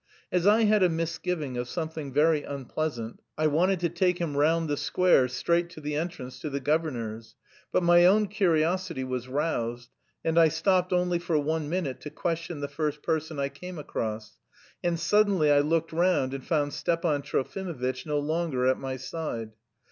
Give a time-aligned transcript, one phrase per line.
[0.31, 4.67] As I had a misgiving of something very unpleasant, I wanted to take him round
[4.67, 7.35] the square straight to the entrance to the governor's,
[7.71, 9.91] but my own curiosity was roused,
[10.25, 14.37] and I stopped only for one minute to question the first person I came across,
[14.83, 19.51] and suddenly I looked round and found Stepan Trofimovitch no longer at my side.